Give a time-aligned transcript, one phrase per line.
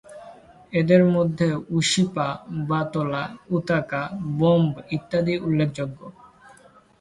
[0.73, 1.47] এদের মধ্যে
[1.77, 2.27] উশিপা,
[2.69, 3.23] বাতলা,
[3.49, 4.01] উতাকা,
[4.37, 5.99] বোম্ব ইত্যাদি উল্লেখযোগ্য।